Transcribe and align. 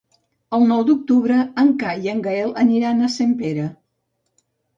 El 0.57 0.63
nou 0.69 0.79
d'octubre 0.87 1.37
en 1.63 1.69
Cai 1.83 2.07
i 2.07 2.11
en 2.15 2.25
Gaël 2.29 2.55
aniran 2.63 3.05
a 3.05 3.11
Sempere. 3.19 3.69